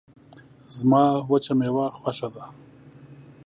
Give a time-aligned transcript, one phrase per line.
[0.77, 2.45] زما وچه میوه خوشه ده